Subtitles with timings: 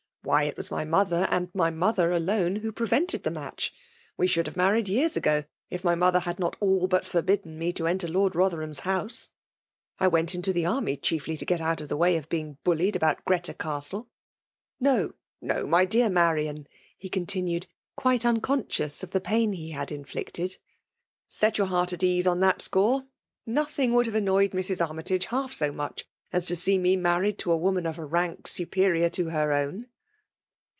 [0.21, 3.73] '^ Why, it was my mothei;, and my mother alone^ who prevented the match!
[4.17, 7.73] We should have married years ago, if my mother had not all hut forhidden me
[7.73, 9.29] to enter Lord Botherham s house!
[9.97, 13.25] I went into tbeanny chiefly to get out of the way of being bullied about
[13.25, 14.09] Greta Castle.
[14.79, 15.65] No— no!
[15.65, 17.65] my doMT Marian/' he continued^
[17.95, 20.57] quite unconscious of the pain he had inflicted,
[21.29, 23.07] —"set your heart at ease on that score!
[23.47, 24.87] Nothing would have annoyed Mrs.
[24.87, 28.45] Armytage half so much as to dee; me married to a woman of a rank
[28.45, 29.87] superior to her own."